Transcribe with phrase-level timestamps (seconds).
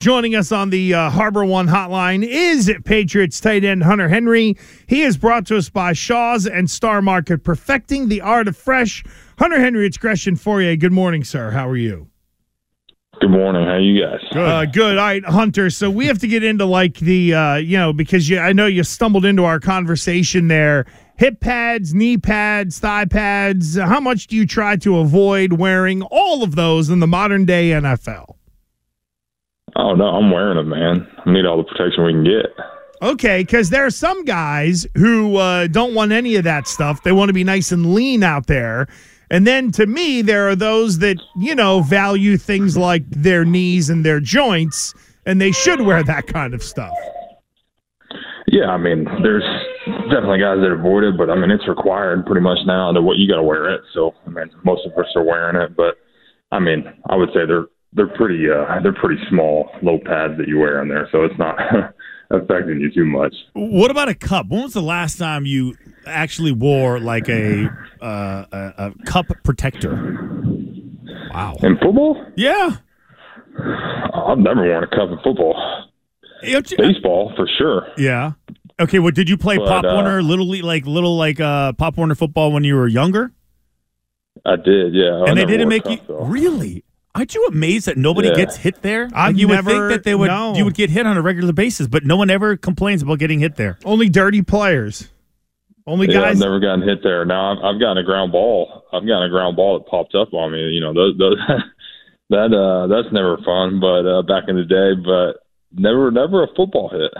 [0.00, 4.56] Joining us on the uh, HarborOne hotline is Patriots tight end Hunter Henry.
[4.86, 9.02] He is brought to us by Shaw's and Star Market, perfecting the art of fresh.
[9.40, 10.78] Hunter Henry, it's Christian Fauria.
[10.78, 11.50] Good morning, sir.
[11.50, 12.06] How are you?
[13.20, 13.66] Good morning.
[13.66, 14.20] How you guys?
[14.32, 14.48] Good.
[14.48, 14.98] Uh, good.
[14.98, 15.68] All right, Hunter.
[15.68, 18.66] So we have to get into like the, uh, you know, because you, I know
[18.66, 20.86] you stumbled into our conversation there.
[21.16, 23.76] Hip pads, knee pads, thigh pads.
[23.76, 27.70] How much do you try to avoid wearing all of those in the modern day
[27.70, 28.37] NFL?
[29.78, 31.06] Oh no, I'm wearing them, man.
[31.24, 32.46] I need all the protection we can get.
[33.00, 37.04] Okay, because there are some guys who uh, don't want any of that stuff.
[37.04, 38.88] They want to be nice and lean out there.
[39.30, 43.88] And then to me, there are those that, you know, value things like their knees
[43.88, 44.94] and their joints,
[45.26, 46.94] and they should wear that kind of stuff.
[48.48, 49.44] Yeah, I mean, there's
[50.10, 53.18] definitely guys that avoid it, but I mean, it's required pretty much now to what
[53.18, 53.82] you got to wear it.
[53.92, 55.98] So, I mean, most of us are wearing it, but
[56.50, 60.46] I mean, I would say they're they're pretty uh they're pretty small low pads that
[60.48, 61.56] you wear in there, so it's not
[62.30, 63.34] affecting you too much.
[63.54, 64.48] What about a cup?
[64.48, 65.74] When was the last time you
[66.06, 67.68] actually wore like a
[68.00, 69.94] uh, a, a cup protector?
[71.32, 71.56] Wow.
[71.62, 72.24] In football?
[72.36, 72.76] Yeah.
[74.14, 75.84] I've never worn a cup in football.
[76.42, 77.88] Baseball for sure.
[77.96, 78.32] Yeah.
[78.80, 78.98] Okay.
[79.00, 82.14] Well, did you play But, Pop uh, Warner, little like little like uh, Pop Warner
[82.14, 83.32] football when you were younger?
[84.46, 85.24] I did, yeah.
[85.26, 86.24] I and they didn't make cup, you though.
[86.24, 86.84] really.
[87.14, 88.34] Aren't you amazed that nobody Yeah.
[88.36, 89.04] gets hit there?
[89.14, 90.28] I've Like, you would think that they would.
[90.28, 90.54] no.
[90.54, 93.40] You would get hit on a regular basis, but no one ever complains about getting
[93.40, 93.78] hit there.
[93.84, 95.08] Only dirty players.
[95.86, 96.32] Only Yeah, guys.
[96.36, 97.24] I've never gotten hit there.
[97.24, 98.84] Now I've, I've gotten a ground ball.
[98.92, 100.60] I've gotten a ground ball that popped up on me.
[100.68, 101.38] You know, those, those
[102.30, 103.80] that uh, that's never fun.
[103.80, 105.40] But uh, back in the day, but
[105.72, 107.10] never, never a football hit.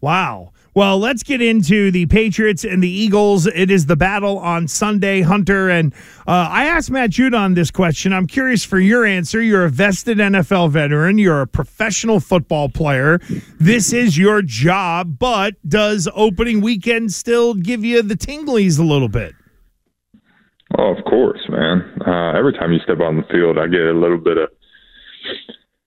[0.00, 0.52] Wow.
[0.74, 3.46] Well, let's get into the Patriots and the Eagles.
[3.46, 5.68] It is the battle on Sunday, Hunter.
[5.68, 5.92] And
[6.26, 8.12] uh, I asked Matt Judon this question.
[8.12, 9.42] I'm curious for your answer.
[9.42, 13.18] You're a vested NFL veteran, you're a professional football player.
[13.58, 19.08] This is your job, but does opening weekend still give you the tinglies a little
[19.08, 19.34] bit?
[20.78, 22.00] Oh, of course, man.
[22.06, 24.50] Uh, every time you step on the field, I get a little bit of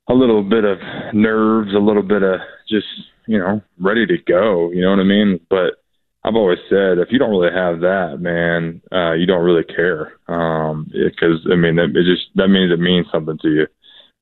[0.10, 0.80] a little bit of
[1.14, 2.88] nerves, a little bit of just
[3.32, 4.72] you know ready to go.
[4.72, 5.40] You know what I mean?
[5.50, 5.76] But
[6.24, 10.20] I've always said if you don't really have that, man, uh, you don't really care.
[10.28, 13.68] Um, because I mean, it, it just that means it means something to you.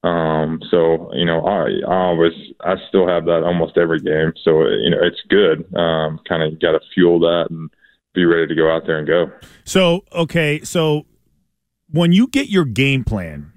[0.07, 4.31] Um, so you know, I I always I still have that almost every game.
[4.43, 5.65] So you know, it's good.
[5.75, 7.69] Um, kind of got to fuel that and
[8.13, 9.31] be ready to go out there and go.
[9.65, 11.05] So okay, so
[11.89, 13.51] when you get your game plan,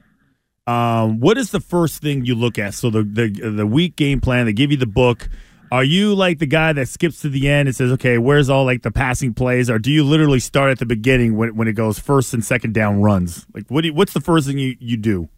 [0.66, 2.74] um, what is the first thing you look at?
[2.74, 5.28] So the the the week game plan, they give you the book.
[5.72, 8.64] Are you like the guy that skips to the end and says, "Okay, where's all
[8.64, 11.72] like the passing plays?" Or do you literally start at the beginning when when it
[11.72, 13.46] goes first and second down runs?
[13.54, 15.28] Like, what do you, what's the first thing you you do?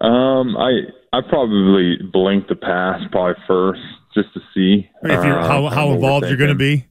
[0.00, 0.82] Um, I
[1.12, 3.80] I probably blink the pass probably first
[4.14, 6.86] just to see If you're, uh, how how involved you're going to be?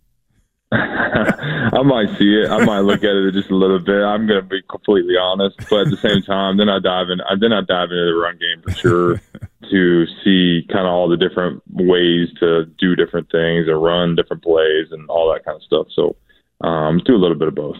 [0.71, 2.49] I might see it.
[2.49, 4.03] I might look at it just a little bit.
[4.03, 7.19] I'm going to be completely honest, but at the same time, then I dive in.
[7.39, 9.21] Then I dive into the run game for sure
[9.69, 14.43] to see kind of all the different ways to do different things and run different
[14.43, 15.87] plays and all that kind of stuff.
[15.93, 16.15] So
[16.67, 17.77] um, do a little bit of both.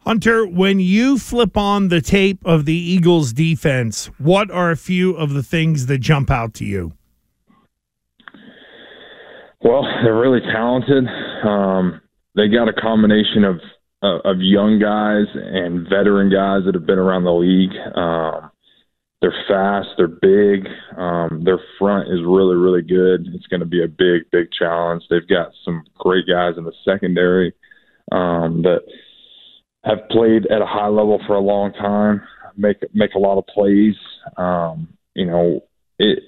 [0.00, 5.16] Hunter, when you flip on the tape of the Eagles defense, what are a few
[5.16, 6.92] of the things that jump out to you?
[9.62, 11.08] Well, they're really talented.
[11.42, 12.00] Um,
[12.36, 13.60] they got a combination of
[14.02, 17.74] uh, of young guys and veteran guys that have been around the league.
[17.96, 18.50] Um,
[19.20, 19.88] they're fast.
[19.96, 20.68] They're big.
[20.96, 23.26] Um, their front is really, really good.
[23.34, 25.04] It's going to be a big, big challenge.
[25.08, 27.54] They've got some great guys in the secondary
[28.12, 28.82] um, that
[29.84, 32.22] have played at a high level for a long time.
[32.56, 33.94] Make make a lot of plays.
[34.36, 35.64] Um, you know,
[35.98, 36.18] it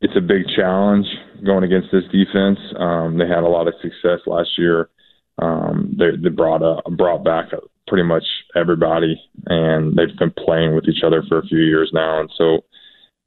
[0.00, 1.06] it's a big challenge
[1.44, 2.58] going against this defense.
[2.76, 4.88] Um, they had a lot of success last year.
[5.38, 7.46] Um, they, they brought uh, brought back
[7.88, 12.20] pretty much everybody, and they've been playing with each other for a few years now.
[12.20, 12.60] And so,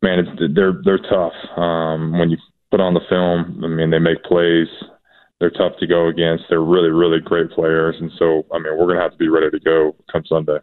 [0.01, 1.33] man, it's, they're they're tough.
[1.57, 2.37] Um, when you
[2.71, 4.67] put on the film, I mean, they make plays.
[5.39, 6.45] They're tough to go against.
[6.49, 9.49] They're really, really great players, and so I mean, we're to have to be ready
[9.49, 10.59] to go come Sunday.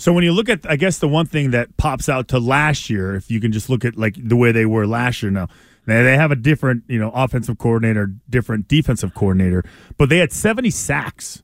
[0.00, 2.88] So when you look at, I guess the one thing that pops out to last
[2.88, 5.48] year, if you can just look at like the way they were last year now,
[5.88, 9.64] they they have a different, you know, offensive coordinator, different defensive coordinator,
[9.96, 11.42] but they had 70 sacks.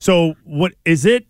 [0.00, 1.26] So what is it?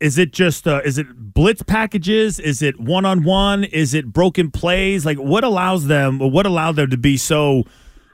[0.00, 2.38] Is it just uh, is it blitz packages?
[2.38, 3.64] Is it one on one?
[3.64, 5.04] Is it broken plays?
[5.04, 6.18] Like what allows them?
[6.18, 7.64] What allowed them to be so,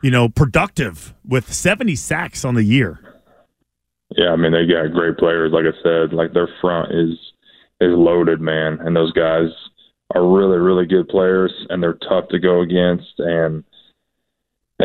[0.02, 3.00] you know, productive with 70 sacks on the year?
[4.16, 5.52] Yeah, I mean they got great players.
[5.52, 7.18] Like I said, like their front is
[7.80, 9.48] is loaded, man, and those guys
[10.14, 13.12] are really, really good players, and they're tough to go against.
[13.18, 13.64] And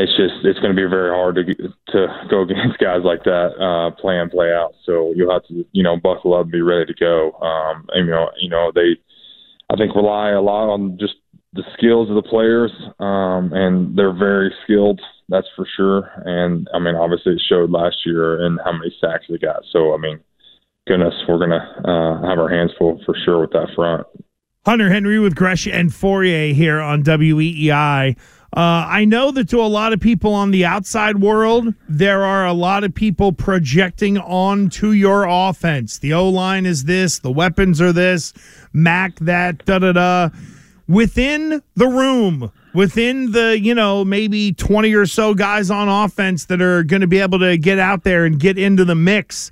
[0.04, 3.56] it's just it's going to be very hard to to go against guys like that,
[3.60, 4.74] uh, play and play out.
[4.86, 7.31] So you'll have to you know buckle up and be ready to go.
[7.40, 8.98] Um, and, you know, you know they,
[9.69, 11.16] I think rely a lot on just
[11.54, 15.01] the skills of the players, um, and they're very skilled.
[15.30, 16.10] That's for sure.
[16.25, 19.63] And I mean, obviously, it showed last year and how many sacks they got.
[19.72, 20.19] So I mean,
[20.88, 24.07] goodness, we're gonna uh, have our hands full for sure with that front.
[24.66, 28.18] Hunter Henry with Gresh and Fauria here on WEEI.
[28.51, 32.48] Uh, I know that to a lot of people on the outside world, there are
[32.48, 36.00] a lot of people projecting onto your offense.
[36.00, 38.34] The O line is this, the weapons are this,
[38.74, 40.30] Mac that, da da da.
[40.88, 46.60] Within the room, within the, you know, maybe 20 or so guys on offense that
[46.60, 49.52] are going to be able to get out there and get into the mix,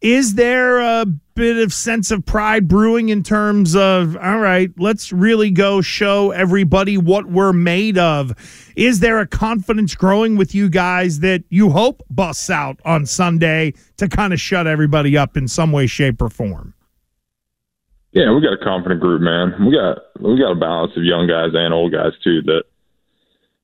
[0.00, 5.12] is there a bit of sense of pride brewing in terms of all right let's
[5.12, 8.34] really go show everybody what we're made of?
[8.76, 13.74] Is there a confidence growing with you guys that you hope busts out on sunday
[13.96, 16.74] to kind of shut everybody up in some way shape or form?
[18.12, 19.54] Yeah we got a confident group man.
[19.64, 22.64] We got we got a balance of young guys and old guys too that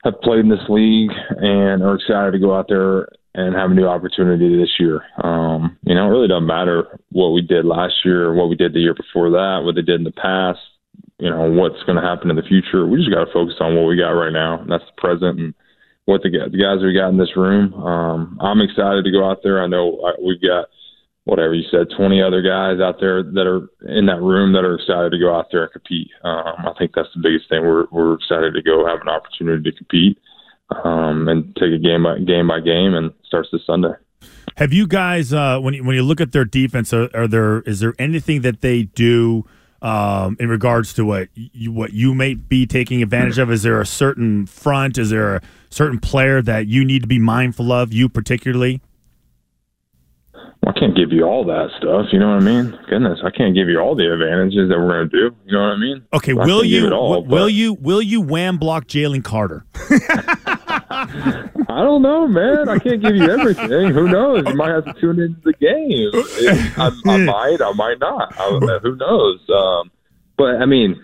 [0.05, 3.75] have played in this league and are excited to go out there and have a
[3.75, 5.03] new opportunity this year.
[5.23, 8.73] Um, you know, it really doesn't matter what we did last year what we did
[8.73, 10.59] the year before that, what they did in the past,
[11.19, 12.87] you know, what's going to happen in the future.
[12.87, 15.39] We just got to focus on what we got right now, and that's the present
[15.39, 15.55] and
[16.07, 17.75] what the, the guys we got in this room.
[17.75, 19.63] Um, I'm excited to go out there.
[19.63, 20.73] I know we've got
[21.25, 24.77] whatever you said, 20 other guys out there that are in that room that are
[24.77, 26.09] excited to go out there and compete.
[26.25, 27.61] Um, I think that's the biggest thing.
[27.67, 30.17] We're, we're excited to go have an opportunity to compete
[30.71, 33.93] um, and take it game by game by game, and starts this Sunday.
[34.57, 37.61] Have you guys, uh, when you, when you look at their defense, are, are there
[37.63, 39.45] is there anything that they do
[39.83, 43.51] um, in regards to what you, what you may be taking advantage of?
[43.51, 44.97] Is there a certain front?
[44.97, 47.93] Is there a certain player that you need to be mindful of?
[47.93, 48.81] You particularly.
[50.67, 52.07] I can't give you all that stuff.
[52.11, 52.77] You know what I mean?
[52.89, 55.37] Goodness, I can't give you all the advantages that we're going to do.
[55.45, 56.05] You know what I mean?
[56.13, 59.65] Okay, will you all, will you will you wham block Jalen Carter?
[61.69, 62.69] I don't know, man.
[62.69, 63.93] I can't give you everything.
[63.93, 64.45] Who knows?
[64.47, 66.11] You might have to tune into the game.
[66.77, 68.35] I, I might, I might not.
[68.39, 69.41] I, who knows?
[69.49, 69.91] Um,
[70.37, 71.01] but I mean,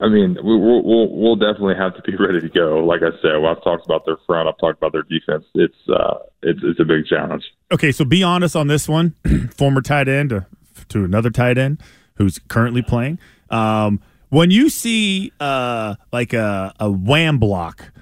[0.00, 2.84] I mean, we, will we'll, we'll definitely have to be ready to go.
[2.84, 4.48] Like I said, well, I've talked about their front.
[4.48, 5.44] I've talked about their defense.
[5.54, 7.44] It's uh, it's it's a big challenge.
[7.72, 9.14] Okay, so be honest on this one.
[9.56, 10.46] Former tight end to,
[10.88, 11.82] to another tight end
[12.16, 13.18] who's currently playing.
[13.50, 17.92] Um, when you see uh, like a, a wham block,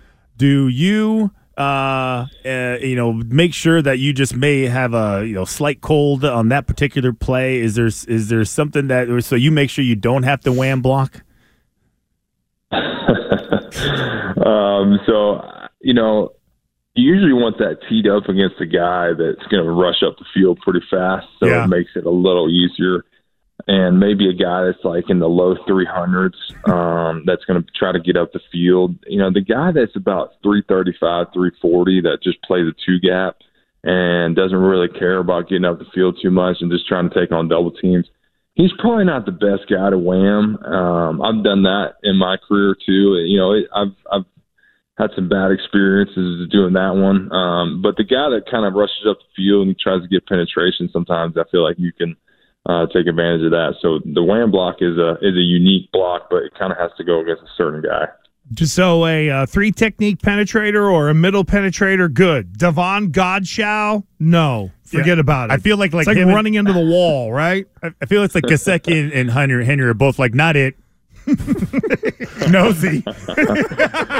[0.42, 5.34] do you uh, uh, you know, make sure that you just may have a you
[5.34, 7.60] know slight cold on that particular play.
[7.60, 10.82] Is there is there something that so you make sure you don't have to wham
[10.82, 11.22] block?
[12.72, 12.80] um,
[15.06, 15.42] so,
[15.80, 16.32] you know,
[16.94, 20.24] you usually want that teed up against a guy that's going to rush up the
[20.34, 21.62] field pretty fast, so yeah.
[21.64, 23.04] it makes it a little easier.
[23.66, 27.92] And maybe a guy that's like in the low 300s um, that's going to try
[27.92, 28.96] to get up the field.
[29.06, 33.36] You know, the guy that's about 335, 340 that just plays a two gap
[33.84, 37.14] and doesn't really care about getting up the field too much and just trying to
[37.18, 38.06] take on double teams
[38.54, 40.56] he's probably not the best guy to wham.
[40.62, 43.22] Um, I've done that in my career too.
[43.26, 44.26] You know, it, I've I've
[44.98, 47.32] had some bad experiences doing that one.
[47.32, 50.26] Um, but the guy that kind of rushes up the field and tries to get
[50.26, 52.16] penetration, sometimes I feel like you can
[52.66, 53.74] uh, take advantage of that.
[53.80, 56.90] So the wham block is a is a unique block, but it kind of has
[56.98, 58.06] to go against a certain guy.
[58.56, 62.58] So a uh, three technique penetrator or a middle penetrator, good.
[62.58, 64.70] Davon Godchaux, no.
[64.84, 65.20] Forget yeah.
[65.20, 65.54] about it.
[65.54, 67.66] I feel like like, it's like running into the wall, right?
[67.82, 70.76] I, feel it's like Gesicki and, and Henry, Henry are both like not it.
[72.50, 73.02] Nosy.
[73.06, 73.14] oh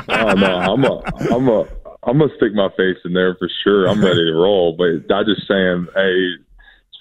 [0.08, 1.64] no, I'm a, I'm a,
[2.04, 3.88] I'm gonna stick my face in there for sure.
[3.88, 6.36] I'm ready to roll, but I just saying a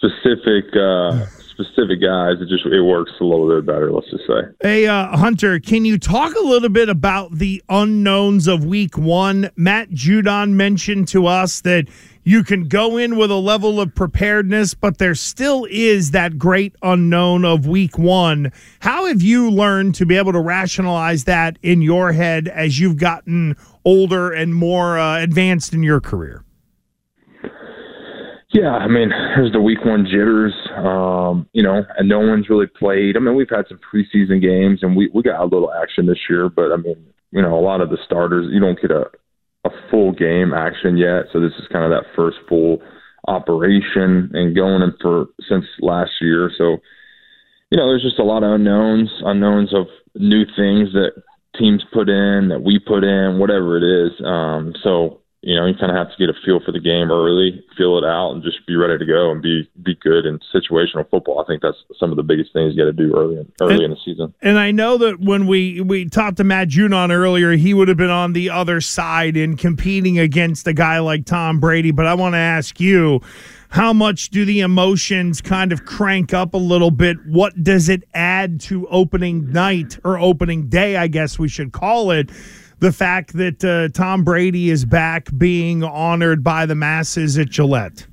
[0.01, 3.91] specific uh, specific guys, it just it works a little bit better.
[3.91, 4.41] Let's just say.
[4.61, 9.49] Hey, uh, Hunter, can you talk a little bit about the unknowns of Week One?
[9.55, 11.87] Matt Judon mentioned to us that
[12.23, 16.75] you can go in with a level of preparedness, but there still is that great
[16.81, 18.51] unknown of Week One.
[18.79, 22.97] How have you learned to be able to rationalize that in your head as you've
[22.97, 23.55] gotten
[23.85, 26.43] older and more uh, advanced in your career?
[28.53, 32.67] Yeah, I mean, there's the week one jitters, um, you know, and no one's really
[32.67, 33.15] played.
[33.15, 36.19] I mean, we've had some preseason games and we, we got a little action this
[36.29, 36.97] year, but I mean,
[37.31, 39.05] you know, a lot of the starters, you don't get a,
[39.63, 41.25] a full game action yet.
[41.31, 42.81] So this is kind of that first full
[43.27, 46.51] operation and going in for since last year.
[46.57, 46.77] So
[47.71, 51.11] you know, there's just a lot of unknowns, unknowns of new things that
[51.57, 54.11] teams put in, that we put in, whatever it is.
[54.23, 57.11] Um, so you know, you kind of have to get a feel for the game
[57.11, 60.39] early, feel it out, and just be ready to go and be be good in
[60.53, 61.39] situational football.
[61.39, 63.73] I think that's some of the biggest things you got to do early in, early
[63.73, 64.35] and, in the season.
[64.43, 67.97] And I know that when we we talked to Matt Judon earlier, he would have
[67.97, 71.89] been on the other side in competing against a guy like Tom Brady.
[71.89, 73.21] But I want to ask you.
[73.73, 77.15] How much do the emotions kind of crank up a little bit?
[77.25, 82.11] What does it add to opening night or opening day, I guess we should call
[82.11, 82.29] it,
[82.81, 88.07] the fact that uh, Tom Brady is back being honored by the masses at Gillette?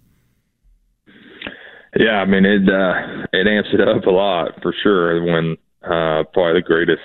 [1.96, 2.68] Yeah, I mean it.
[2.68, 5.24] Uh, it amps it up a lot for sure.
[5.24, 7.02] When uh, probably the greatest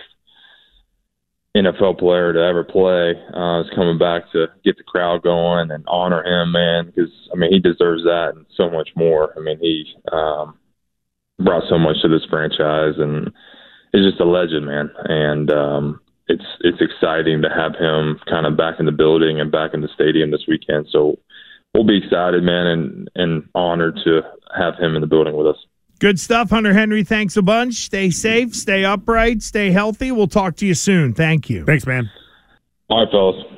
[1.56, 5.86] NFL player to ever play uh, is coming back to get the crowd going and
[5.88, 6.88] honor him, man.
[6.88, 9.34] Because I mean he deserves that and so much more.
[9.38, 10.60] I mean he um,
[11.40, 13.28] brought so much to this franchise and
[13.94, 14.92] is just a legend, man.
[15.06, 16.02] And um,
[16.34, 19.82] it's it's exciting to have him kind of back in the building and back in
[19.82, 20.88] the stadium this weekend.
[20.92, 21.18] So
[21.74, 24.22] we'll be excited, man, and and honored to
[24.58, 25.58] have him in the building with us.
[26.00, 27.04] Good stuff, Hunter Henry.
[27.04, 27.76] Thanks a bunch.
[27.76, 30.12] Stay safe, stay upright, stay healthy.
[30.12, 31.14] We'll talk to you soon.
[31.14, 31.66] Thank you.
[31.66, 32.10] Thanks, man.
[32.90, 33.54] All right, fellas.